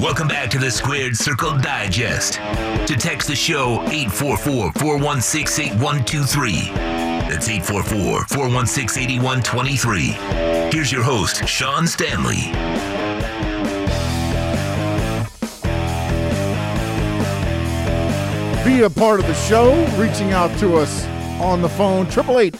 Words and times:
Welcome 0.00 0.28
back 0.28 0.48
to 0.50 0.60
the 0.60 0.70
Squared 0.70 1.16
Circle 1.16 1.58
Digest. 1.58 2.34
To 2.34 2.94
text 2.96 3.26
the 3.26 3.34
show 3.34 3.82
844 3.88 4.70
416 4.74 5.72
8123. 5.72 6.52
That's 7.28 7.48
844 7.48 8.26
416 8.26 9.02
8123. 9.02 10.00
Here's 10.70 10.92
your 10.92 11.02
host, 11.02 11.48
Sean 11.48 11.88
Stanley. 11.88 12.36
Be 18.64 18.84
a 18.84 18.90
part 18.90 19.18
of 19.18 19.26
the 19.26 19.34
show, 19.48 19.74
reaching 19.96 20.30
out 20.30 20.56
to 20.60 20.76
us 20.76 21.06
on 21.40 21.60
the 21.60 21.68
phone, 21.68 22.06
888 22.06 22.54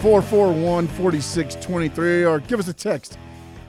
441 0.00 0.86
4623, 0.86 2.24
or 2.24 2.38
give 2.38 2.60
us 2.60 2.68
a 2.68 2.72
text, 2.72 3.18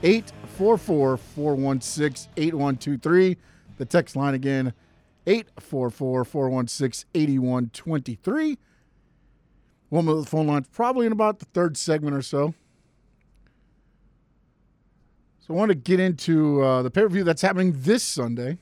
844 0.04 0.39
416 0.60 2.30
8123. 2.36 3.36
The 3.78 3.84
text 3.86 4.14
line 4.14 4.34
again, 4.34 4.74
844 5.26 6.24
416 6.24 7.08
8123. 7.14 8.58
One 9.88 10.06
of 10.06 10.18
the 10.18 10.24
phone 10.24 10.46
lines 10.46 10.66
probably 10.70 11.06
in 11.06 11.12
about 11.12 11.38
the 11.38 11.46
third 11.46 11.78
segment 11.78 12.14
or 12.14 12.20
so. 12.20 12.52
So 15.40 15.54
I 15.54 15.56
want 15.56 15.70
to 15.70 15.74
get 15.74 15.98
into 15.98 16.62
uh, 16.62 16.82
the 16.82 16.90
pay 16.90 17.00
per 17.00 17.08
view 17.08 17.24
that's 17.24 17.40
happening 17.40 17.72
this 17.74 18.02
Sunday, 18.02 18.58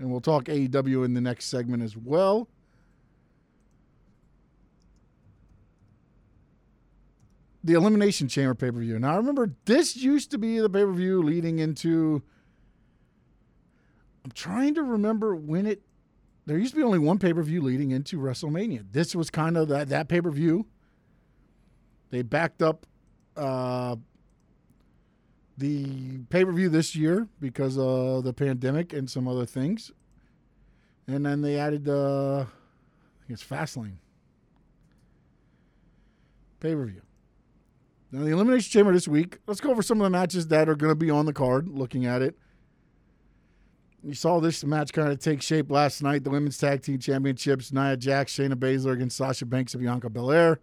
and 0.00 0.10
we'll 0.10 0.20
talk 0.20 0.46
AEW 0.46 1.04
in 1.04 1.14
the 1.14 1.20
next 1.20 1.44
segment 1.44 1.80
as 1.84 1.96
well. 1.96 2.48
The 7.66 7.74
Elimination 7.74 8.28
Chamber 8.28 8.54
pay 8.54 8.70
per 8.70 8.78
view. 8.78 8.96
Now, 9.00 9.14
I 9.14 9.16
remember 9.16 9.50
this 9.64 9.96
used 9.96 10.30
to 10.30 10.38
be 10.38 10.60
the 10.60 10.70
pay 10.70 10.84
per 10.84 10.92
view 10.92 11.20
leading 11.20 11.58
into. 11.58 12.22
I'm 14.24 14.30
trying 14.30 14.74
to 14.76 14.84
remember 14.84 15.34
when 15.34 15.66
it. 15.66 15.82
There 16.46 16.56
used 16.56 16.74
to 16.74 16.76
be 16.76 16.84
only 16.84 17.00
one 17.00 17.18
pay 17.18 17.32
per 17.32 17.42
view 17.42 17.60
leading 17.60 17.90
into 17.90 18.20
WrestleMania. 18.20 18.84
This 18.92 19.16
was 19.16 19.30
kind 19.30 19.56
of 19.56 19.66
that, 19.66 19.88
that 19.88 20.06
pay 20.06 20.20
per 20.20 20.30
view. 20.30 20.66
They 22.10 22.22
backed 22.22 22.62
up 22.62 22.86
uh, 23.36 23.96
the 25.58 26.18
pay 26.30 26.44
per 26.44 26.52
view 26.52 26.68
this 26.68 26.94
year 26.94 27.26
because 27.40 27.76
of 27.76 28.22
the 28.22 28.32
pandemic 28.32 28.92
and 28.92 29.10
some 29.10 29.26
other 29.26 29.44
things. 29.44 29.90
And 31.08 31.26
then 31.26 31.42
they 31.42 31.58
added, 31.58 31.88
uh, 31.88 32.42
I 32.42 33.26
think 33.26 33.30
it's 33.30 33.44
Fastlane 33.44 33.96
pay 36.60 36.72
per 36.72 36.84
view. 36.84 37.02
Now, 38.12 38.22
the 38.24 38.30
Elimination 38.30 38.70
Chamber 38.70 38.92
this 38.92 39.08
week, 39.08 39.38
let's 39.46 39.60
go 39.60 39.70
over 39.70 39.82
some 39.82 40.00
of 40.00 40.04
the 40.04 40.10
matches 40.10 40.48
that 40.48 40.68
are 40.68 40.76
going 40.76 40.92
to 40.92 40.96
be 40.96 41.10
on 41.10 41.26
the 41.26 41.32
card, 41.32 41.68
looking 41.68 42.06
at 42.06 42.22
it. 42.22 42.36
You 44.02 44.14
saw 44.14 44.38
this 44.38 44.64
match 44.64 44.92
kind 44.92 45.10
of 45.10 45.18
take 45.18 45.42
shape 45.42 45.70
last 45.70 46.00
night. 46.02 46.22
The 46.22 46.30
Women's 46.30 46.58
Tag 46.58 46.82
Team 46.82 47.00
Championships, 47.00 47.72
Nia 47.72 47.96
Jax, 47.96 48.36
Shayna 48.36 48.54
Baszler 48.54 48.92
against 48.92 49.16
Sasha 49.16 49.44
Banks 49.44 49.74
and 49.74 49.82
Bianca 49.82 50.08
Belair. 50.08 50.60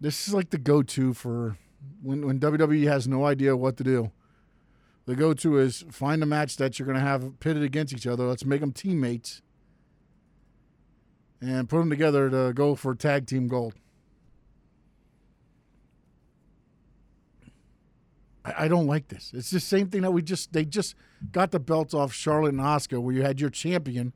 This 0.00 0.26
is 0.26 0.32
like 0.32 0.48
the 0.48 0.58
go 0.58 0.82
to 0.82 1.12
for 1.12 1.58
when, 2.02 2.26
when 2.26 2.40
WWE 2.40 2.88
has 2.88 3.06
no 3.06 3.26
idea 3.26 3.54
what 3.56 3.76
to 3.76 3.84
do. 3.84 4.10
The 5.04 5.14
go 5.14 5.34
to 5.34 5.58
is 5.58 5.84
find 5.90 6.22
a 6.22 6.26
match 6.26 6.56
that 6.56 6.78
you're 6.78 6.86
going 6.86 6.98
to 6.98 7.04
have 7.04 7.38
pitted 7.40 7.62
against 7.62 7.92
each 7.92 8.06
other. 8.06 8.24
Let's 8.24 8.44
make 8.44 8.60
them 8.60 8.72
teammates 8.72 9.42
and 11.42 11.68
put 11.68 11.78
them 11.78 11.90
together 11.90 12.30
to 12.30 12.52
go 12.54 12.74
for 12.74 12.94
tag 12.94 13.26
team 13.26 13.48
gold. 13.48 13.74
I, 18.44 18.64
I 18.64 18.68
don't 18.68 18.86
like 18.86 19.08
this. 19.08 19.32
It's 19.34 19.50
the 19.50 19.60
same 19.60 19.88
thing 19.88 20.02
that 20.02 20.12
we 20.12 20.22
just 20.22 20.52
they 20.52 20.64
just 20.64 20.94
got 21.30 21.50
the 21.50 21.60
belts 21.60 21.94
off 21.94 22.12
Charlotte 22.12 22.52
and 22.52 22.60
Asuka, 22.60 23.00
where 23.00 23.14
you 23.14 23.22
had 23.22 23.40
your 23.40 23.50
champion, 23.50 24.12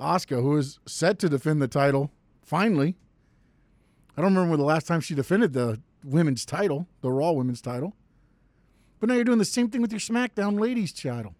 Asuka, 0.00 0.42
who 0.42 0.56
is 0.56 0.78
set 0.86 1.18
to 1.20 1.28
defend 1.28 1.60
the 1.60 1.68
title 1.68 2.10
finally. 2.42 2.96
I 4.16 4.22
don't 4.22 4.34
remember 4.34 4.56
the 4.56 4.64
last 4.64 4.86
time 4.86 5.00
she 5.00 5.14
defended 5.14 5.52
the 5.52 5.80
women's 6.04 6.44
title, 6.44 6.86
the 7.00 7.10
Raw 7.10 7.32
women's 7.32 7.60
title. 7.60 7.94
But 9.00 9.08
now 9.08 9.16
you're 9.16 9.24
doing 9.24 9.38
the 9.38 9.44
same 9.44 9.68
thing 9.68 9.82
with 9.82 9.92
your 9.92 10.00
SmackDown 10.00 10.58
ladies 10.58 10.92
title. 10.92 11.34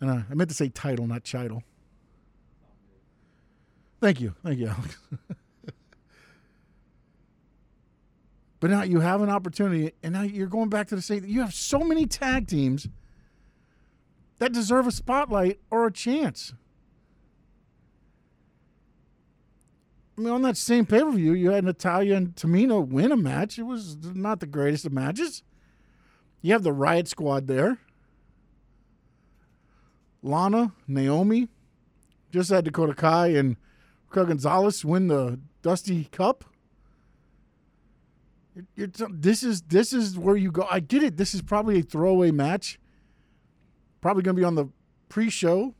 And 0.00 0.10
uh, 0.10 0.22
I 0.30 0.34
meant 0.34 0.50
to 0.50 0.56
say 0.56 0.68
title, 0.68 1.06
not 1.06 1.24
title. 1.24 1.62
Thank 4.00 4.20
you. 4.20 4.34
Thank 4.44 4.58
you, 4.58 4.68
Alex. 4.68 4.96
But 8.60 8.70
now 8.70 8.82
you 8.82 9.00
have 9.00 9.20
an 9.20 9.30
opportunity, 9.30 9.92
and 10.02 10.14
now 10.14 10.22
you're 10.22 10.48
going 10.48 10.68
back 10.68 10.88
to 10.88 10.96
the 10.96 11.02
same. 11.02 11.24
You 11.24 11.40
have 11.42 11.54
so 11.54 11.80
many 11.80 12.06
tag 12.06 12.48
teams 12.48 12.88
that 14.38 14.52
deserve 14.52 14.86
a 14.86 14.92
spotlight 14.92 15.60
or 15.70 15.86
a 15.86 15.92
chance. 15.92 16.54
I 20.16 20.20
mean, 20.20 20.30
on 20.30 20.42
that 20.42 20.56
same 20.56 20.84
pay 20.84 21.00
per 21.00 21.12
view, 21.12 21.32
you 21.32 21.50
had 21.50 21.64
Natalya 21.64 22.16
and 22.16 22.34
Tamina 22.34 22.84
win 22.84 23.12
a 23.12 23.16
match. 23.16 23.56
It 23.58 23.62
was 23.62 23.96
not 24.02 24.40
the 24.40 24.46
greatest 24.46 24.84
of 24.84 24.92
matches. 24.92 25.44
You 26.42 26.52
have 26.52 26.64
the 26.64 26.72
Riot 26.72 27.06
Squad 27.06 27.46
there. 27.46 27.78
Lana, 30.20 30.72
Naomi, 30.88 31.48
just 32.32 32.50
had 32.50 32.64
Dakota 32.64 32.94
Kai 32.94 33.28
and 33.28 33.56
Gonzalez 34.10 34.84
win 34.84 35.06
the 35.06 35.38
Dusty 35.62 36.04
Cup. 36.10 36.44
You're, 38.74 38.88
you're, 38.96 39.08
this 39.10 39.42
is 39.44 39.62
this 39.62 39.92
is 39.92 40.18
where 40.18 40.36
you 40.36 40.50
go. 40.50 40.66
I 40.68 40.80
get 40.80 41.02
it. 41.04 41.16
This 41.16 41.32
is 41.34 41.42
probably 41.42 41.78
a 41.78 41.82
throwaway 41.82 42.32
match. 42.32 42.80
Probably 44.00 44.22
going 44.22 44.34
to 44.34 44.40
be 44.40 44.44
on 44.44 44.56
the 44.56 44.68
pre-show. 45.08 45.74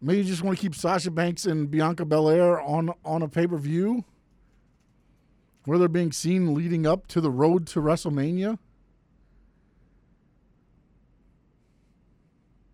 Maybe 0.00 0.18
you 0.18 0.24
just 0.24 0.42
want 0.42 0.56
to 0.56 0.62
keep 0.62 0.74
Sasha 0.74 1.10
Banks 1.10 1.46
and 1.46 1.70
Bianca 1.70 2.04
Belair 2.04 2.60
on 2.60 2.90
on 3.04 3.22
a 3.22 3.28
pay-per-view 3.28 4.04
where 5.64 5.78
they're 5.78 5.88
being 5.88 6.12
seen 6.12 6.54
leading 6.54 6.86
up 6.86 7.06
to 7.08 7.20
the 7.20 7.30
road 7.30 7.66
to 7.68 7.80
WrestleMania. 7.80 8.58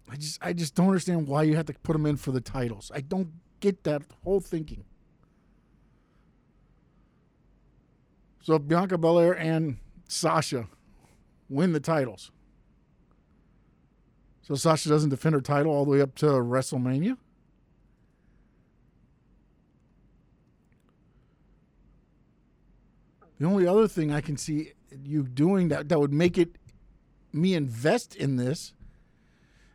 I 0.08 0.16
just 0.16 0.38
I 0.42 0.52
just 0.52 0.74
don't 0.74 0.88
understand 0.88 1.26
why 1.26 1.44
you 1.44 1.56
have 1.56 1.66
to 1.66 1.72
put 1.72 1.94
them 1.94 2.06
in 2.06 2.16
for 2.16 2.32
the 2.32 2.40
titles. 2.40 2.90
I 2.94 3.00
don't 3.00 3.32
get 3.60 3.84
that 3.84 4.02
whole 4.24 4.40
thinking. 4.40 4.84
So 8.42 8.58
Bianca 8.58 8.98
Belair 8.98 9.32
and 9.32 9.76
Sasha 10.08 10.66
win 11.48 11.72
the 11.72 11.80
titles. 11.80 12.30
So 14.42 14.54
Sasha 14.54 14.88
doesn't 14.88 15.10
defend 15.10 15.34
her 15.34 15.40
title 15.40 15.72
all 15.72 15.84
the 15.84 15.90
way 15.90 16.00
up 16.00 16.14
to 16.16 16.26
WrestleMania. 16.26 17.16
The 23.38 23.46
only 23.46 23.66
other 23.66 23.88
thing 23.88 24.12
I 24.12 24.20
can 24.20 24.36
see 24.36 24.72
you 25.04 25.22
doing 25.22 25.68
that 25.68 25.88
that 25.88 25.98
would 25.98 26.12
make 26.12 26.36
it 26.36 26.56
me 27.32 27.54
invest 27.54 28.14
in 28.16 28.36
this 28.36 28.74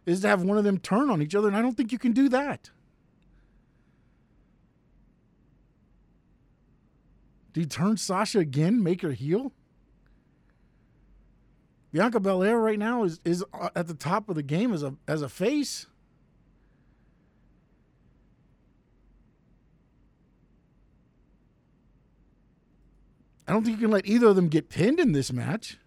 is 0.05 0.21
to 0.21 0.27
have 0.27 0.43
one 0.43 0.57
of 0.57 0.63
them 0.63 0.77
turn 0.77 1.09
on 1.09 1.21
each 1.21 1.33
other, 1.33 1.47
and 1.47 1.57
I 1.57 1.61
don't 1.61 1.75
think 1.75 1.91
you 1.91 1.97
can 1.97 2.11
do 2.11 2.29
that. 2.29 2.69
Do 7.55 7.61
you 7.61 7.67
turn 7.67 7.95
Sasha 7.95 8.39
again, 8.39 8.83
make 8.83 9.01
her 9.01 9.13
heel? 9.13 9.53
Bianca 11.93 12.19
Belair 12.19 12.59
right 12.59 12.77
now 12.77 13.05
is 13.05 13.21
is 13.23 13.45
uh, 13.53 13.69
at 13.77 13.87
the 13.87 13.93
top 13.93 14.27
of 14.27 14.35
the 14.35 14.43
game 14.43 14.73
as 14.73 14.83
a 14.83 14.93
as 15.07 15.21
a 15.21 15.29
face. 15.29 15.87
I 23.47 23.53
don't 23.53 23.63
think 23.63 23.77
you 23.77 23.83
can 23.83 23.91
let 23.91 24.05
either 24.05 24.27
of 24.27 24.35
them 24.35 24.49
get 24.49 24.67
pinned 24.67 24.99
in 24.99 25.13
this 25.13 25.31
match. 25.31 25.77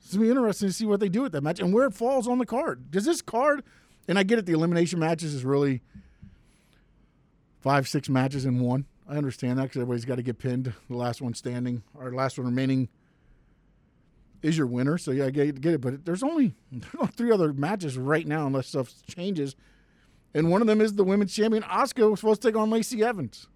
It's 0.00 0.14
gonna 0.14 0.24
be 0.24 0.30
interesting 0.30 0.66
to 0.66 0.74
see 0.74 0.86
what 0.86 0.98
they 0.98 1.08
do 1.08 1.22
with 1.22 1.30
that 1.30 1.42
match 1.42 1.60
and 1.60 1.72
where 1.72 1.86
it 1.86 1.94
falls 1.94 2.26
on 2.26 2.38
the 2.38 2.46
card. 2.46 2.90
Does 2.90 3.04
this 3.04 3.22
card, 3.22 3.62
and 4.08 4.18
I 4.18 4.24
get 4.24 4.40
it, 4.40 4.46
the 4.46 4.52
elimination 4.52 4.98
matches 4.98 5.32
is 5.32 5.44
really 5.44 5.80
five, 7.64 7.88
six 7.88 8.10
matches 8.10 8.44
in 8.44 8.60
one. 8.60 8.84
I 9.08 9.16
understand 9.16 9.58
that 9.58 9.62
because 9.62 9.80
everybody's 9.80 10.04
got 10.04 10.16
to 10.16 10.22
get 10.22 10.38
pinned. 10.38 10.74
The 10.90 10.96
last 10.96 11.22
one 11.22 11.32
standing 11.32 11.82
or 11.98 12.12
last 12.12 12.36
one 12.36 12.46
remaining 12.46 12.90
is 14.42 14.58
your 14.58 14.66
winner. 14.66 14.98
So 14.98 15.12
yeah, 15.12 15.24
I 15.24 15.30
get, 15.30 15.62
get 15.62 15.72
it. 15.72 15.80
But 15.80 16.04
there's 16.04 16.22
only 16.22 16.54
three 17.12 17.32
other 17.32 17.54
matches 17.54 17.96
right 17.96 18.26
now, 18.26 18.46
unless 18.46 18.68
stuff 18.68 18.92
changes. 19.06 19.56
And 20.34 20.50
one 20.50 20.60
of 20.60 20.66
them 20.66 20.82
is 20.82 20.92
the 20.92 21.04
women's 21.04 21.34
champion. 21.34 21.62
Asuka 21.62 22.10
was 22.10 22.20
supposed 22.20 22.42
to 22.42 22.48
take 22.48 22.56
on 22.56 22.68
Lacey 22.68 23.02
Evans. 23.02 23.48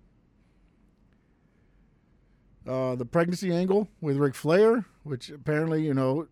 Uh, 2.66 2.94
the 2.94 3.04
pregnancy 3.04 3.52
angle 3.52 3.88
with 4.00 4.16
Ric 4.16 4.34
Flair, 4.34 4.86
which 5.02 5.28
apparently, 5.28 5.82
you 5.82 5.92
know, 5.92 6.28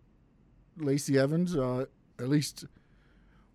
Lacey 0.77 1.19
Evans, 1.19 1.55
uh, 1.55 1.85
at 2.17 2.27
least 2.27 2.65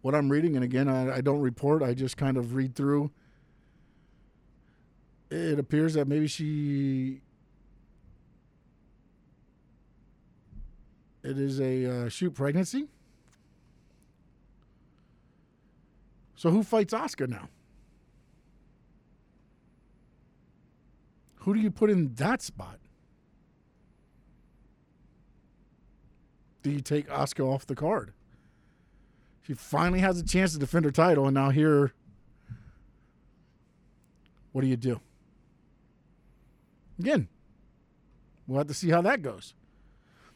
what 0.02 0.14
I'm 0.14 0.30
reading, 0.30 0.54
and 0.54 0.64
again, 0.64 0.88
I, 0.88 1.16
I 1.16 1.20
don't 1.22 1.40
report, 1.40 1.82
I 1.82 1.94
just 1.94 2.16
kind 2.16 2.36
of 2.36 2.54
read 2.54 2.76
through 2.76 3.10
it 5.32 5.58
appears 5.58 5.94
that 5.94 6.06
maybe 6.06 6.26
she 6.26 7.20
it 11.23 11.38
is 11.38 11.61
a 11.61 11.87
uh, 11.87 12.08
shoot 12.08 12.34
pregnancy. 12.34 12.88
So 16.34 16.50
who 16.50 16.62
fights 16.62 16.93
Asuka 16.93 17.29
now? 17.29 17.49
Who 21.37 21.55
do 21.55 21.61
you 21.61 21.70
put 21.70 21.88
in 21.88 22.12
that 22.14 22.43
spot? 22.43 22.78
Do 26.62 26.70
you 26.70 26.81
take 26.81 27.08
Asuka 27.08 27.46
off 27.46 27.67
the 27.67 27.75
card? 27.75 28.12
She 29.43 29.55
finally 29.55 30.00
has 30.00 30.20
a 30.20 30.25
chance 30.25 30.52
to 30.52 30.58
defend 30.58 30.85
her 30.85 30.93
title, 30.93 31.26
and 31.26 31.35
now 31.35 31.50
here, 31.50 31.94
what 34.52 34.61
do 34.61 34.69
you 34.69 34.76
do? 34.76 35.00
Again, 37.02 37.26
we'll 38.46 38.58
have 38.58 38.69
to 38.69 38.75
see 38.75 38.90
how 38.90 39.02
that 39.02 39.22
goes. 39.22 39.54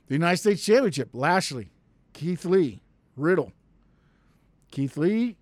The 0.08 0.14
United 0.14 0.38
States 0.38 0.64
Championship, 0.64 1.10
Lashley, 1.12 1.70
Keith 2.12 2.44
Lee, 2.44 2.80
Riddle. 3.16 3.52
Keith 4.72 4.96
Lee, 4.96 5.36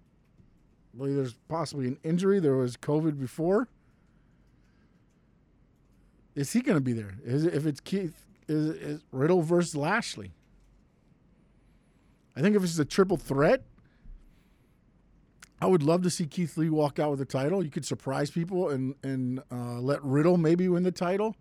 I 0.92 0.98
believe 0.98 1.16
there's 1.16 1.32
possibly 1.48 1.86
an 1.86 1.98
injury. 2.04 2.40
There 2.40 2.56
was 2.56 2.76
COVID 2.76 3.18
before. 3.18 3.68
Is 6.34 6.52
he 6.52 6.60
going 6.60 6.76
to 6.76 6.84
be 6.84 6.92
there? 6.92 7.14
Is 7.24 7.46
if 7.46 7.64
it's 7.64 7.80
Keith, 7.80 8.26
is, 8.46 8.68
is 8.76 9.00
Riddle 9.10 9.40
versus 9.40 9.74
Lashley? 9.74 10.34
I 12.36 12.42
think 12.42 12.54
if 12.54 12.62
it's 12.62 12.78
a 12.78 12.84
triple 12.84 13.16
threat, 13.16 13.62
I 15.64 15.66
would 15.66 15.82
love 15.82 16.02
to 16.02 16.10
see 16.10 16.26
Keith 16.26 16.58
Lee 16.58 16.68
walk 16.68 16.98
out 16.98 17.08
with 17.08 17.20
the 17.20 17.24
title. 17.24 17.64
You 17.64 17.70
could 17.70 17.86
surprise 17.86 18.30
people 18.30 18.68
and 18.68 18.94
and 19.02 19.40
uh, 19.50 19.80
let 19.80 20.04
Riddle 20.04 20.36
maybe 20.36 20.68
win 20.68 20.82
the 20.82 20.92
title. 20.92 21.36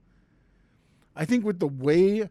I 1.14 1.26
think 1.26 1.44
with 1.44 1.60
the 1.60 1.68
way 1.68 2.30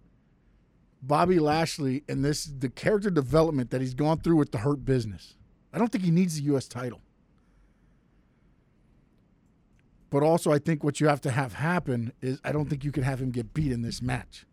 Bobby 1.03 1.39
Lashley 1.39 2.03
and 2.09 2.25
this 2.25 2.47
the 2.47 2.71
character 2.71 3.11
development 3.11 3.69
that 3.73 3.83
he's 3.83 3.93
gone 3.93 4.21
through 4.21 4.37
with 4.37 4.53
the 4.53 4.59
Hurt 4.59 4.87
Business, 4.87 5.35
I 5.71 5.77
don't 5.77 5.93
think 5.93 6.03
he 6.03 6.11
needs 6.11 6.37
the 6.37 6.45
U.S. 6.45 6.67
title. 6.67 7.03
But 10.09 10.23
also, 10.23 10.51
I 10.51 10.59
think 10.59 10.83
what 10.83 10.99
you 10.99 11.09
have 11.09 11.21
to 11.21 11.31
have 11.31 11.53
happen 11.53 12.15
is 12.23 12.41
I 12.43 12.53
don't 12.53 12.71
think 12.71 12.85
you 12.85 12.93
can 12.93 13.03
have 13.03 13.21
him 13.21 13.31
get 13.33 13.53
beat 13.53 13.71
in 13.71 13.83
this 13.83 14.01
match. 14.01 14.47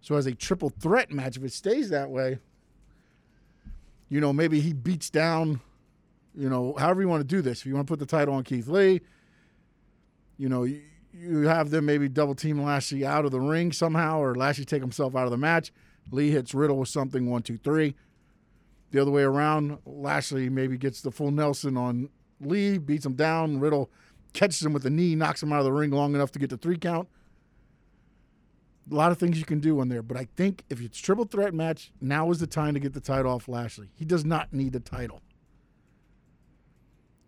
So, 0.00 0.16
as 0.16 0.26
a 0.26 0.34
triple 0.34 0.70
threat 0.70 1.12
match, 1.12 1.36
if 1.36 1.44
it 1.44 1.52
stays 1.52 1.88
that 1.90 2.10
way, 2.10 2.40
you 4.08 4.20
know, 4.20 4.32
maybe 4.32 4.58
he 4.58 4.72
beats 4.72 5.08
down, 5.08 5.60
you 6.36 6.48
know, 6.48 6.74
however 6.78 7.02
you 7.02 7.08
want 7.08 7.20
to 7.20 7.36
do 7.36 7.42
this. 7.42 7.60
If 7.60 7.66
you 7.66 7.74
want 7.74 7.86
to 7.86 7.90
put 7.90 7.98
the 7.98 8.06
title 8.06 8.34
on 8.34 8.44
Keith 8.44 8.68
Lee, 8.68 9.00
you 10.36 10.48
know, 10.48 10.64
you, 10.64 10.82
you 11.12 11.40
have 11.42 11.70
them 11.70 11.86
maybe 11.86 12.08
double 12.08 12.34
team 12.34 12.62
Lashley 12.62 13.06
out 13.06 13.24
of 13.24 13.30
the 13.30 13.40
ring 13.40 13.72
somehow, 13.72 14.20
or 14.20 14.34
Lashley 14.34 14.64
take 14.64 14.82
himself 14.82 15.16
out 15.16 15.24
of 15.24 15.30
the 15.30 15.38
match. 15.38 15.72
Lee 16.10 16.30
hits 16.30 16.54
Riddle 16.54 16.78
with 16.78 16.88
something 16.88 17.28
one, 17.28 17.42
two, 17.42 17.56
three. 17.56 17.94
The 18.90 19.00
other 19.00 19.10
way 19.10 19.22
around, 19.22 19.78
Lashley 19.84 20.48
maybe 20.48 20.76
gets 20.76 21.00
the 21.00 21.10
full 21.10 21.30
Nelson 21.30 21.76
on 21.76 22.10
Lee, 22.40 22.78
beats 22.78 23.06
him 23.06 23.14
down. 23.14 23.58
Riddle 23.58 23.90
catches 24.32 24.62
him 24.62 24.72
with 24.72 24.82
the 24.82 24.90
knee, 24.90 25.14
knocks 25.14 25.42
him 25.42 25.52
out 25.52 25.60
of 25.60 25.64
the 25.64 25.72
ring 25.72 25.90
long 25.90 26.14
enough 26.14 26.30
to 26.32 26.38
get 26.38 26.50
the 26.50 26.56
three 26.56 26.78
count 26.78 27.08
a 28.90 28.94
lot 28.94 29.10
of 29.10 29.18
things 29.18 29.38
you 29.38 29.44
can 29.44 29.60
do 29.60 29.80
on 29.80 29.88
there. 29.88 30.02
But 30.02 30.16
I 30.16 30.26
think 30.36 30.64
if 30.70 30.80
it's 30.80 30.98
triple 30.98 31.24
threat 31.24 31.54
match, 31.54 31.90
now 32.00 32.30
is 32.30 32.38
the 32.38 32.46
time 32.46 32.74
to 32.74 32.80
get 32.80 32.92
the 32.92 33.00
title 33.00 33.32
off 33.32 33.48
Lashley. 33.48 33.90
He 33.94 34.04
does 34.04 34.24
not 34.24 34.52
need 34.52 34.72
the 34.72 34.80
title. 34.80 35.22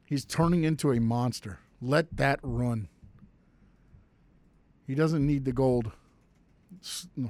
He's 0.09 0.25
turning 0.25 0.65
into 0.65 0.91
a 0.91 0.99
monster. 0.99 1.59
Let 1.83 2.17
that 2.17 2.41
run. 2.43 2.89
He 4.87 4.95
doesn't 4.95 5.27
need 5.27 5.45
the 5.45 5.53
gold 5.53 5.93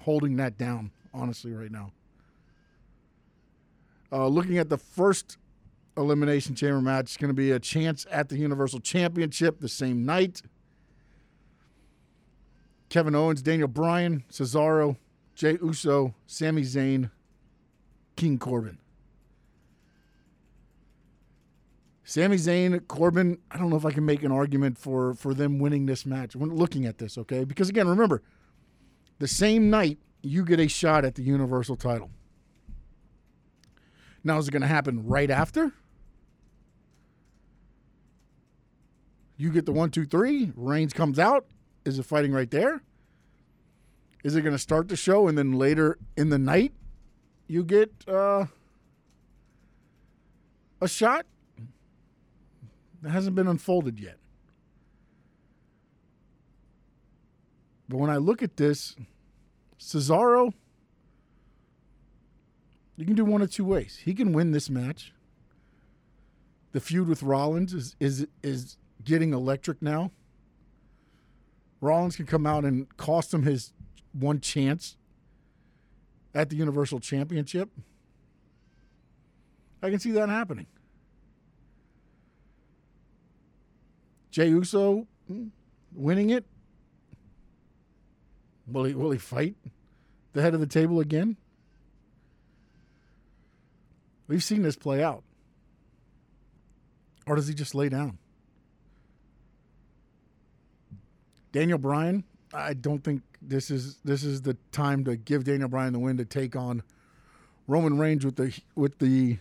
holding 0.02 0.36
that 0.36 0.56
down, 0.56 0.92
honestly, 1.12 1.52
right 1.52 1.72
now. 1.72 1.90
Uh, 4.12 4.28
looking 4.28 4.58
at 4.58 4.68
the 4.68 4.78
first 4.78 5.38
Elimination 5.96 6.54
Chamber 6.54 6.80
match, 6.80 7.06
it's 7.06 7.16
going 7.16 7.30
to 7.30 7.34
be 7.34 7.50
a 7.50 7.58
chance 7.58 8.06
at 8.12 8.28
the 8.28 8.38
Universal 8.38 8.78
Championship 8.78 9.58
the 9.58 9.68
same 9.68 10.06
night. 10.06 10.40
Kevin 12.90 13.16
Owens, 13.16 13.42
Daniel 13.42 13.66
Bryan, 13.66 14.22
Cesaro, 14.30 14.98
Jey 15.34 15.58
Uso, 15.60 16.14
Sami 16.28 16.62
Zayn, 16.62 17.10
King 18.14 18.38
Corbin. 18.38 18.78
Sami 22.08 22.36
Zayn, 22.36 22.88
Corbin, 22.88 23.36
I 23.50 23.58
don't 23.58 23.68
know 23.68 23.76
if 23.76 23.84
I 23.84 23.90
can 23.90 24.06
make 24.06 24.22
an 24.22 24.32
argument 24.32 24.78
for, 24.78 25.12
for 25.12 25.34
them 25.34 25.58
winning 25.58 25.84
this 25.84 26.06
match 26.06 26.34
when 26.34 26.48
looking 26.48 26.86
at 26.86 26.96
this, 26.96 27.18
okay? 27.18 27.44
Because 27.44 27.68
again, 27.68 27.86
remember, 27.86 28.22
the 29.18 29.28
same 29.28 29.68
night 29.68 29.98
you 30.22 30.42
get 30.42 30.58
a 30.58 30.68
shot 30.68 31.04
at 31.04 31.16
the 31.16 31.22
Universal 31.22 31.76
title. 31.76 32.08
Now, 34.24 34.38
is 34.38 34.48
it 34.48 34.52
going 34.52 34.62
to 34.62 34.68
happen 34.68 35.06
right 35.06 35.30
after? 35.30 35.74
You 39.36 39.50
get 39.50 39.66
the 39.66 39.72
one, 39.72 39.90
two, 39.90 40.06
three. 40.06 40.50
Reigns 40.56 40.94
comes 40.94 41.18
out. 41.18 41.44
Is 41.84 41.98
it 41.98 42.06
fighting 42.06 42.32
right 42.32 42.50
there? 42.50 42.80
Is 44.24 44.34
it 44.34 44.40
going 44.40 44.54
to 44.54 44.58
start 44.58 44.88
the 44.88 44.96
show 44.96 45.28
and 45.28 45.36
then 45.36 45.52
later 45.52 45.98
in 46.16 46.30
the 46.30 46.38
night 46.38 46.72
you 47.48 47.64
get 47.64 47.92
uh, 48.08 48.46
a 50.80 50.88
shot? 50.88 51.26
That 53.02 53.10
hasn't 53.10 53.36
been 53.36 53.46
unfolded 53.46 53.98
yet. 53.98 54.18
But 57.88 57.98
when 57.98 58.10
I 58.10 58.16
look 58.16 58.42
at 58.42 58.56
this, 58.56 58.96
Cesaro, 59.78 60.52
you 62.96 63.06
can 63.06 63.14
do 63.14 63.24
one 63.24 63.40
of 63.40 63.50
two 63.50 63.64
ways. 63.64 64.00
He 64.04 64.14
can 64.14 64.32
win 64.32 64.50
this 64.50 64.68
match. 64.68 65.14
The 66.72 66.80
feud 66.80 67.08
with 67.08 67.22
Rollins 67.22 67.72
is 67.72 67.96
is 67.98 68.26
is 68.42 68.76
getting 69.02 69.32
electric 69.32 69.80
now. 69.80 70.10
Rollins 71.80 72.16
can 72.16 72.26
come 72.26 72.46
out 72.46 72.64
and 72.64 72.94
cost 72.96 73.32
him 73.32 73.44
his 73.44 73.72
one 74.12 74.40
chance 74.40 74.96
at 76.34 76.50
the 76.50 76.56
Universal 76.56 77.00
Championship. 77.00 77.70
I 79.82 79.90
can 79.90 80.00
see 80.00 80.10
that 80.10 80.28
happening. 80.28 80.66
Jey 84.38 84.50
Uso 84.50 85.04
hmm, 85.26 85.48
winning 85.92 86.30
it. 86.30 86.44
Will 88.68 88.84
he 88.84 88.94
will 88.94 89.10
he 89.10 89.18
fight 89.18 89.56
the 90.32 90.42
head 90.42 90.54
of 90.54 90.60
the 90.60 90.66
table 90.66 91.00
again? 91.00 91.36
We've 94.28 94.44
seen 94.44 94.62
this 94.62 94.76
play 94.76 95.02
out. 95.02 95.24
Or 97.26 97.34
does 97.34 97.48
he 97.48 97.54
just 97.54 97.74
lay 97.74 97.88
down? 97.88 98.18
Daniel 101.50 101.78
Bryan, 101.78 102.22
I 102.54 102.74
don't 102.74 103.02
think 103.02 103.22
this 103.42 103.72
is 103.72 103.96
this 104.04 104.22
is 104.22 104.42
the 104.42 104.56
time 104.70 105.02
to 105.06 105.16
give 105.16 105.42
Daniel 105.42 105.68
Bryan 105.68 105.92
the 105.92 105.98
win 105.98 106.16
to 106.16 106.24
take 106.24 106.54
on 106.54 106.84
Roman 107.66 107.98
Reigns 107.98 108.24
with 108.24 108.36
the 108.36 108.56
with 108.76 109.00
the 109.00 109.38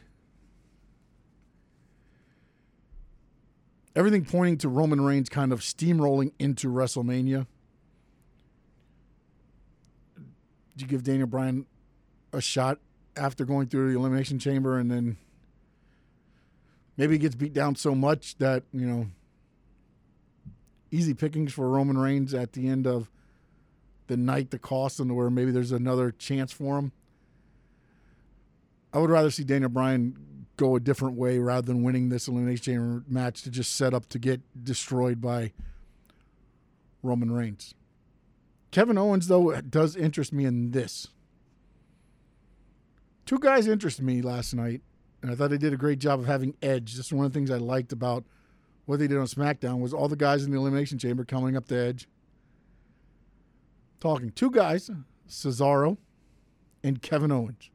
everything 3.97 4.23
pointing 4.23 4.59
to 4.59 4.69
Roman 4.69 5.01
Reigns 5.01 5.27
kind 5.27 5.51
of 5.51 5.61
steamrolling 5.61 6.31
into 6.37 6.71
WrestleMania. 6.71 7.47
Do 10.15 10.85
you 10.85 10.85
give 10.85 11.01
Daniel 11.01 11.25
Bryan 11.25 11.65
a 12.31 12.39
shot 12.39 12.77
after 13.15 13.43
going 13.43 13.67
through 13.67 13.91
the 13.91 13.97
elimination 13.97 14.37
chamber 14.37 14.77
and 14.77 14.91
then 14.91 15.17
maybe 16.95 17.15
he 17.15 17.17
gets 17.17 17.33
beat 17.33 17.53
down 17.53 17.75
so 17.75 17.95
much 17.95 18.37
that, 18.37 18.61
you 18.71 18.85
know, 18.85 19.07
easy 20.91 21.15
pickings 21.15 21.51
for 21.51 21.67
Roman 21.67 21.97
Reigns 21.97 22.35
at 22.35 22.53
the 22.53 22.69
end 22.69 22.85
of 22.85 23.09
the 24.05 24.15
night 24.15 24.51
to 24.51 24.59
cost 24.59 24.97
to 24.97 25.03
where 25.05 25.31
maybe 25.31 25.49
there's 25.49 25.71
another 25.71 26.11
chance 26.11 26.51
for 26.51 26.77
him. 26.77 26.91
I 28.93 28.99
would 28.99 29.09
rather 29.09 29.31
see 29.31 29.43
Daniel 29.43 29.71
Bryan 29.71 30.36
go 30.57 30.75
a 30.75 30.79
different 30.79 31.15
way 31.15 31.39
rather 31.39 31.65
than 31.65 31.83
winning 31.83 32.09
this 32.09 32.27
Elimination 32.27 32.63
Chamber 32.63 33.03
match 33.07 33.41
to 33.43 33.51
just 33.51 33.75
set 33.75 33.93
up 33.93 34.07
to 34.09 34.19
get 34.19 34.41
destroyed 34.63 35.21
by 35.21 35.53
Roman 37.01 37.31
Reigns. 37.31 37.73
Kevin 38.71 38.97
Owens, 38.97 39.27
though, 39.27 39.59
does 39.61 39.95
interest 39.95 40.33
me 40.33 40.45
in 40.45 40.71
this. 40.71 41.07
Two 43.25 43.39
guys 43.39 43.67
interested 43.67 44.03
me 44.03 44.21
last 44.21 44.53
night, 44.53 44.81
and 45.21 45.31
I 45.31 45.35
thought 45.35 45.49
they 45.49 45.57
did 45.57 45.73
a 45.73 45.77
great 45.77 45.99
job 45.99 46.19
of 46.19 46.25
having 46.25 46.55
Edge. 46.61 46.95
This 46.95 47.07
is 47.07 47.13
one 47.13 47.25
of 47.25 47.31
the 47.31 47.37
things 47.39 47.51
I 47.51 47.57
liked 47.57 47.91
about– 47.91 48.25
what 48.87 48.99
they 48.99 49.07
did 49.07 49.17
on 49.17 49.25
SmackDown 49.25 49.79
was 49.79 49.93
all 49.93 50.07
the 50.07 50.15
guys 50.15 50.45
in 50.45 50.51
the 50.51 50.57
Elimination 50.57 50.97
Chamber 50.97 51.25
coming 51.25 51.57
up 51.57 51.67
the 51.67 51.77
edge, 51.77 52.07
talking. 53.99 54.31
Two 54.31 54.49
guys, 54.49 54.89
Cesaro 55.29 55.97
and 56.83 57.01
Kevin 57.01 57.31
Owens, 57.31 57.69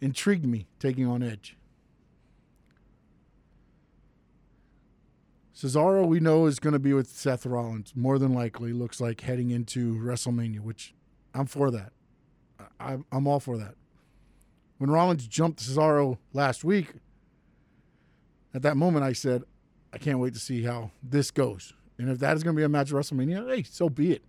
intrigued 0.00 0.44
me 0.44 0.66
taking 0.80 1.06
on 1.06 1.22
Edge. 1.22 1.56
Cesaro, 5.60 6.06
we 6.06 6.20
know, 6.20 6.46
is 6.46 6.58
going 6.58 6.72
to 6.72 6.78
be 6.78 6.94
with 6.94 7.08
Seth 7.08 7.44
Rollins, 7.44 7.92
more 7.94 8.18
than 8.18 8.32
likely, 8.32 8.72
looks 8.72 8.98
like 8.98 9.20
heading 9.20 9.50
into 9.50 9.94
WrestleMania, 9.94 10.60
which 10.60 10.94
I'm 11.34 11.44
for 11.44 11.70
that. 11.70 11.92
I, 12.78 12.96
I'm 13.12 13.26
all 13.26 13.40
for 13.40 13.58
that. 13.58 13.74
When 14.78 14.90
Rollins 14.90 15.26
jumped 15.26 15.60
Cesaro 15.60 16.16
last 16.32 16.64
week, 16.64 16.94
at 18.54 18.62
that 18.62 18.78
moment 18.78 19.04
I 19.04 19.12
said, 19.12 19.42
I 19.92 19.98
can't 19.98 20.18
wait 20.18 20.32
to 20.32 20.40
see 20.40 20.62
how 20.62 20.92
this 21.02 21.30
goes. 21.30 21.74
And 21.98 22.08
if 22.08 22.18
that 22.20 22.38
is 22.38 22.42
going 22.42 22.56
to 22.56 22.58
be 22.58 22.64
a 22.64 22.68
match 22.68 22.90
at 22.90 22.94
WrestleMania, 22.94 23.54
hey, 23.54 23.62
so 23.64 23.90
be 23.90 24.12
it. 24.12 24.24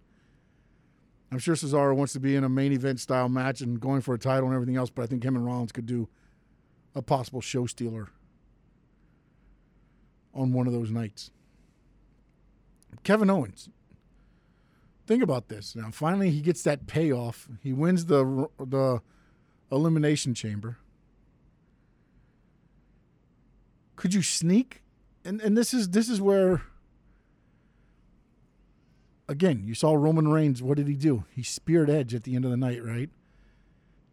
I'm 1.31 1.39
sure 1.39 1.55
Cesaro 1.55 1.95
wants 1.95 2.11
to 2.11 2.19
be 2.19 2.35
in 2.35 2.43
a 2.43 2.50
main 2.50 2.73
event 2.73 3.00
style 3.00 3.29
match 3.29 3.61
and 3.61 3.79
going 3.79 4.01
for 4.01 4.13
a 4.13 4.19
title 4.19 4.47
and 4.47 4.53
everything 4.53 4.75
else, 4.75 4.89
but 4.89 5.03
I 5.03 5.05
think 5.05 5.23
him 5.23 5.38
and 5.38 5.45
Rollins 5.45 5.71
could 5.71 5.85
do 5.85 6.09
a 6.93 7.01
possible 7.01 7.39
show 7.39 7.67
stealer 7.67 8.09
on 10.33 10.53
one 10.53 10.67
of 10.67 10.73
those 10.73 10.91
nights. 10.91 11.31
Kevin 13.03 13.29
Owens. 13.29 13.69
Think 15.07 15.23
about 15.23 15.50
this. 15.50 15.75
Now, 15.75 15.89
finally, 15.91 16.29
he 16.29 16.41
gets 16.41 16.63
that 16.63 16.88
payoff. 16.88 17.47
He 17.61 17.73
wins 17.73 18.05
the 18.05 18.47
the 18.59 19.01
elimination 19.71 20.33
chamber. 20.33 20.77
Could 23.95 24.13
you 24.13 24.21
sneak? 24.21 24.83
And 25.25 25.41
and 25.41 25.57
this 25.57 25.73
is 25.73 25.89
this 25.89 26.07
is 26.07 26.21
where 26.21 26.63
again, 29.31 29.63
you 29.65 29.73
saw 29.73 29.93
Roman 29.93 30.27
Reigns. 30.27 30.61
What 30.61 30.77
did 30.77 30.88
he 30.88 30.95
do? 30.95 31.23
He 31.33 31.41
speared 31.41 31.89
Edge 31.89 32.13
at 32.13 32.23
the 32.23 32.35
end 32.35 32.45
of 32.45 32.51
the 32.51 32.57
night, 32.57 32.83
right? 32.83 33.09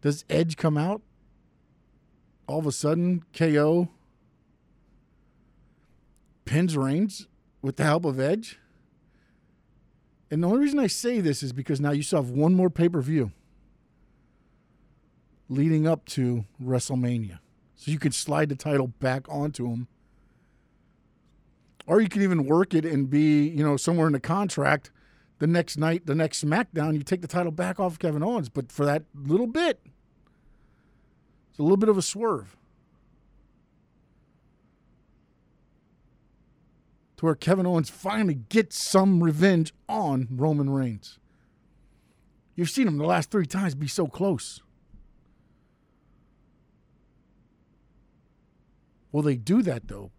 Does 0.01 0.23
Edge 0.29 0.57
come 0.57 0.77
out? 0.77 1.01
All 2.47 2.59
of 2.59 2.65
a 2.65 2.71
sudden, 2.71 3.23
KO 3.33 3.89
pins 6.49 6.75
Reigns 6.75 7.27
with 7.61 7.75
the 7.75 7.83
help 7.83 8.05
of 8.05 8.19
Edge. 8.19 8.57
And 10.31 10.41
the 10.41 10.47
only 10.47 10.61
reason 10.61 10.79
I 10.79 10.87
say 10.87 11.21
this 11.21 11.43
is 11.43 11.53
because 11.53 11.79
now 11.79 11.91
you 11.91 12.01
still 12.01 12.23
have 12.23 12.31
one 12.31 12.55
more 12.55 12.71
pay 12.71 12.89
per 12.89 13.01
view 13.01 13.31
leading 15.47 15.87
up 15.87 16.05
to 16.05 16.45
WrestleMania. 16.61 17.37
So 17.75 17.91
you 17.91 17.99
could 17.99 18.15
slide 18.15 18.49
the 18.49 18.55
title 18.55 18.87
back 18.87 19.27
onto 19.29 19.67
him. 19.67 19.87
Or 21.85 22.01
you 22.01 22.09
can 22.09 22.23
even 22.23 22.45
work 22.45 22.73
it 22.73 22.83
and 22.83 23.09
be, 23.09 23.47
you 23.47 23.63
know, 23.63 23.77
somewhere 23.77 24.07
in 24.07 24.13
the 24.13 24.19
contract 24.19 24.91
the 25.37 25.47
next 25.47 25.77
night, 25.77 26.07
the 26.07 26.15
next 26.15 26.43
SmackDown, 26.43 26.95
you 26.95 27.03
take 27.03 27.21
the 27.21 27.27
title 27.27 27.51
back 27.51 27.79
off 27.79 27.99
Kevin 27.99 28.23
Owens. 28.23 28.49
But 28.49 28.71
for 28.71 28.85
that 28.85 29.03
little 29.15 29.47
bit, 29.47 29.81
it's 31.49 31.59
a 31.59 31.63
little 31.63 31.77
bit 31.77 31.89
of 31.89 31.97
a 31.97 32.01
swerve. 32.01 32.57
To 37.19 37.25
where 37.25 37.35
Kevin 37.35 37.65
Owens 37.65 37.89
finally 37.89 38.35
gets 38.47 38.81
some 38.81 39.21
revenge 39.21 39.73
on 39.89 40.29
Roman 40.31 40.69
Reigns. 40.69 41.19
You've 42.55 42.69
seen 42.69 42.87
him 42.87 42.97
the 42.97 43.03
last 43.03 43.29
three 43.29 43.45
times 43.45 43.75
be 43.75 43.89
so 43.89 44.07
close. 44.07 44.61
Will 49.11 49.21
they 49.21 49.35
do 49.35 49.61
that 49.63 49.89
though? 49.89 50.11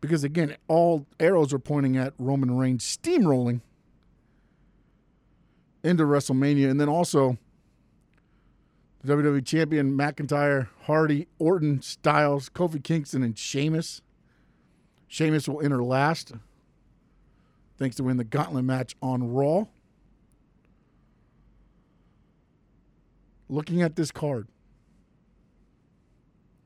Because 0.00 0.24
again, 0.24 0.56
all 0.66 1.04
arrows 1.18 1.52
are 1.52 1.58
pointing 1.58 1.94
at 1.94 2.14
Roman 2.16 2.56
Reigns 2.56 2.82
steamrolling 2.82 3.60
into 5.84 6.04
WrestleMania. 6.04 6.70
And 6.70 6.80
then 6.80 6.88
also 6.88 7.36
the 9.04 9.12
WWE 9.12 9.44
Champion 9.44 9.92
McIntyre, 9.92 10.68
Hardy, 10.84 11.28
Orton, 11.38 11.82
Styles, 11.82 12.48
Kofi 12.48 12.82
Kingston, 12.82 13.22
and 13.22 13.38
Sheamus. 13.38 14.00
Sheamus 15.10 15.48
will 15.48 15.60
enter 15.60 15.82
last, 15.82 16.34
thanks 17.76 17.96
to 17.96 18.04
win 18.04 18.16
the 18.16 18.22
gauntlet 18.22 18.64
match 18.64 18.94
on 19.02 19.32
Raw. 19.32 19.64
Looking 23.48 23.82
at 23.82 23.96
this 23.96 24.12
card, 24.12 24.46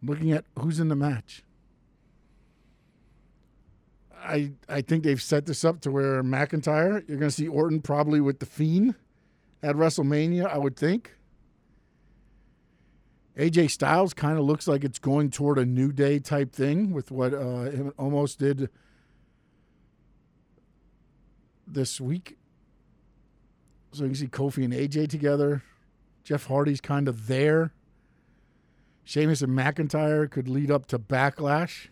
looking 0.03 0.31
at 0.31 0.45
who's 0.59 0.79
in 0.79 0.89
the 0.89 0.95
match. 0.95 1.43
I 4.15 4.53
I 4.69 4.83
think 4.83 5.05
they've 5.05 5.23
set 5.23 5.47
this 5.47 5.65
up 5.65 5.81
to 5.81 5.91
where 5.91 6.23
McIntyre, 6.23 7.03
you're 7.09 7.17
going 7.17 7.31
to 7.31 7.35
see 7.35 7.49
Orton 7.49 7.81
probably 7.81 8.21
with 8.21 8.41
the 8.41 8.47
Fiend 8.47 8.95
at 9.63 9.75
WrestleMania, 9.75 10.47
I 10.47 10.59
would 10.59 10.77
think. 10.77 11.13
AJ 13.37 13.71
Styles 13.71 14.15
kind 14.15 14.39
of 14.39 14.45
looks 14.45 14.69
like 14.69 14.85
it's 14.85 14.99
going 14.99 15.31
toward 15.31 15.59
a 15.59 15.65
New 15.65 15.91
Day 15.91 16.19
type 16.21 16.53
thing 16.53 16.93
with 16.93 17.11
what 17.11 17.35
uh, 17.35 17.91
almost 17.99 18.39
did 18.39 18.71
this 21.67 22.01
week. 22.01 22.37
So 23.93 24.05
you 24.05 24.11
can 24.11 24.17
see 24.17 24.27
Kofi 24.29 24.65
and 24.65 24.73
AJ 24.73 25.09
together. 25.09 25.63
Jeff 26.23 26.47
Hardy's 26.47 26.81
kind 26.81 27.09
of 27.09 27.27
there. 27.27 27.73
Sheamus 29.05 29.43
and 29.43 29.53
McIntyre 29.53 30.31
could 30.31 30.49
lead 30.49 30.71
up 30.71 30.87
to 30.87 30.99
Backlash. 30.99 31.89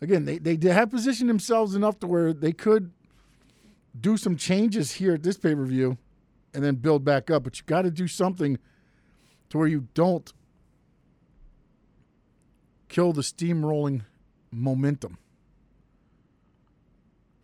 Again, 0.00 0.26
they, 0.26 0.38
they 0.38 0.70
have 0.70 0.90
positioned 0.90 1.30
themselves 1.30 1.74
enough 1.74 1.98
to 2.00 2.06
where 2.06 2.32
they 2.32 2.52
could 2.52 2.92
do 3.98 4.16
some 4.16 4.36
changes 4.36 4.92
here 4.92 5.14
at 5.14 5.22
this 5.22 5.38
pay 5.38 5.54
per 5.54 5.64
view 5.64 5.96
and 6.52 6.62
then 6.62 6.76
build 6.76 7.04
back 7.04 7.30
up. 7.30 7.44
But 7.44 7.58
you 7.58 7.64
got 7.66 7.82
to 7.82 7.90
do 7.90 8.06
something 8.06 8.58
to 9.54 9.58
where 9.58 9.68
you 9.68 9.86
don't 9.94 10.32
kill 12.88 13.12
the 13.12 13.22
steamrolling 13.22 14.02
momentum 14.50 15.16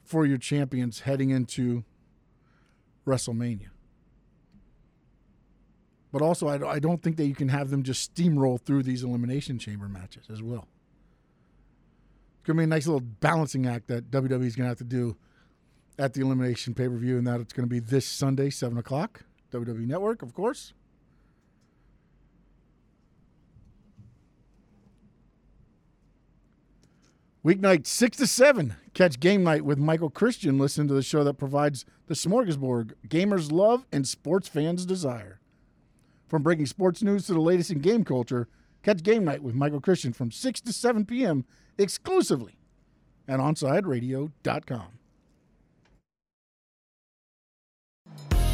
for 0.02 0.26
your 0.26 0.36
champions 0.36 1.02
heading 1.02 1.30
into 1.30 1.84
WrestleMania. 3.06 3.68
But 6.10 6.20
also, 6.20 6.48
I 6.48 6.80
don't 6.80 7.00
think 7.00 7.16
that 7.16 7.26
you 7.26 7.36
can 7.36 7.48
have 7.48 7.70
them 7.70 7.84
just 7.84 8.12
steamroll 8.12 8.60
through 8.60 8.82
these 8.82 9.04
Elimination 9.04 9.60
Chamber 9.60 9.88
matches 9.88 10.26
as 10.28 10.42
well. 10.42 10.66
It's 12.38 12.46
going 12.46 12.56
to 12.56 12.60
be 12.62 12.64
a 12.64 12.66
nice 12.66 12.88
little 12.88 12.98
balancing 12.98 13.66
act 13.66 13.86
that 13.86 14.10
WWE 14.10 14.46
is 14.46 14.56
going 14.56 14.64
to 14.64 14.70
have 14.70 14.78
to 14.78 14.84
do 14.84 15.16
at 15.96 16.14
the 16.14 16.22
Elimination 16.22 16.74
pay 16.74 16.88
per 16.88 16.96
view, 16.96 17.18
and 17.18 17.26
that 17.28 17.40
it's 17.40 17.52
going 17.52 17.68
to 17.68 17.70
be 17.70 17.78
this 17.78 18.04
Sunday, 18.04 18.50
7 18.50 18.76
o'clock. 18.78 19.22
WWE 19.52 19.86
Network, 19.86 20.22
of 20.22 20.34
course. 20.34 20.72
Weeknight 27.44 27.86
6 27.86 28.18
to 28.18 28.26
7. 28.26 28.74
Catch 28.92 29.18
game 29.18 29.42
night 29.42 29.64
with 29.64 29.78
Michael 29.78 30.10
Christian. 30.10 30.58
Listen 30.58 30.86
to 30.88 30.94
the 30.94 31.02
show 31.02 31.24
that 31.24 31.38
provides 31.38 31.86
the 32.06 32.14
smorgasbord 32.14 32.92
gamers 33.08 33.50
love 33.50 33.86
and 33.90 34.06
sports 34.06 34.46
fans 34.46 34.84
desire. 34.84 35.40
From 36.28 36.42
breaking 36.42 36.66
sports 36.66 37.02
news 37.02 37.26
to 37.26 37.32
the 37.32 37.40
latest 37.40 37.70
in 37.70 37.80
game 37.80 38.04
culture, 38.04 38.46
catch 38.82 39.02
game 39.02 39.24
night 39.24 39.42
with 39.42 39.54
Michael 39.54 39.80
Christian 39.80 40.12
from 40.12 40.30
6 40.30 40.60
to 40.60 40.72
7 40.72 41.06
p.m. 41.06 41.46
exclusively 41.78 42.58
at 43.26 43.40
OnsideRadio.com. 43.40 44.86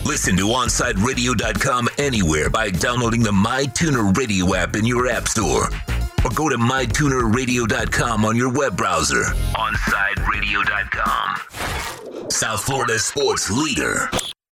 Listen 0.05 0.37
to 0.37 0.45
OnsideRadio.com 0.45 1.89
anywhere 1.99 2.51
by 2.51 2.71
downloading 2.71 3.25
the 3.25 3.33
MyTuner 3.33 4.17
Radio 4.17 4.55
app 4.55 4.77
in 4.77 4.87
your 4.87 5.09
app 5.09 5.27
store. 5.27 5.71
Or 6.27 6.31
go 6.31 6.49
to 6.49 6.59
MyTunerRadio.com 6.59 8.25
on 8.25 8.35
your 8.35 8.51
web 8.51 8.77
browser. 8.77 9.23
OnsideRadio.com. 9.55 12.31
South 12.31 12.65
Florida 12.65 12.99
sports 12.99 13.49
leader. 13.49 14.11